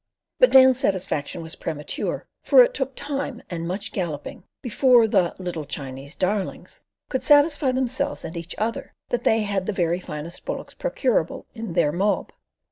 But 0.39 0.49
Dan's 0.51 0.79
satisfaction 0.79 1.43
was 1.43 1.55
premature, 1.55 2.25
for 2.41 2.63
it 2.63 2.73
took 2.73 2.95
time 2.95 3.43
and 3.51 3.67
much 3.67 3.91
galloping 3.91 4.45
before 4.63 5.05
the 5.07 5.35
"little 5.37 5.63
Chinese 5.63 6.15
darlings" 6.15 6.81
could 7.07 7.21
satisfy 7.21 7.71
themselves 7.71 8.25
and 8.25 8.35
each 8.35 8.55
other 8.57 8.95
that 9.09 9.25
they 9.25 9.41
had 9.43 9.67
the 9.67 9.71
very 9.73 9.99
finest 9.99 10.43
bullocks 10.43 10.73
procurable 10.73 11.45
in 11.53 11.73
their 11.73 11.91
mob. 11.91 12.31